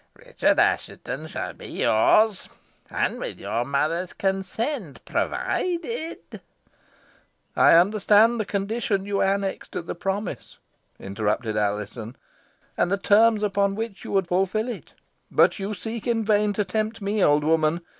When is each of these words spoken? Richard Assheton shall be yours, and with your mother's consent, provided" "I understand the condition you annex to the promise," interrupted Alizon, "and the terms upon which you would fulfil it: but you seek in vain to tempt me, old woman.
Richard 0.15 0.57
Assheton 0.57 1.27
shall 1.27 1.53
be 1.53 1.67
yours, 1.67 2.49
and 2.89 3.19
with 3.19 3.39
your 3.39 3.63
mother's 3.63 4.13
consent, 4.13 5.05
provided" 5.05 6.41
"I 7.55 7.75
understand 7.75 8.39
the 8.39 8.45
condition 8.45 9.05
you 9.05 9.21
annex 9.21 9.67
to 9.67 9.83
the 9.83 9.93
promise," 9.93 10.57
interrupted 10.99 11.55
Alizon, 11.55 12.15
"and 12.75 12.91
the 12.91 12.97
terms 12.97 13.43
upon 13.43 13.75
which 13.75 14.03
you 14.03 14.11
would 14.13 14.25
fulfil 14.27 14.69
it: 14.69 14.93
but 15.29 15.59
you 15.59 15.75
seek 15.75 16.07
in 16.07 16.25
vain 16.25 16.51
to 16.53 16.65
tempt 16.65 16.99
me, 17.03 17.23
old 17.23 17.43
woman. 17.43 17.81